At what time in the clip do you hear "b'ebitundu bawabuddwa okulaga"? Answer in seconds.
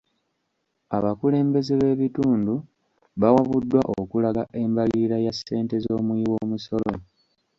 1.81-4.43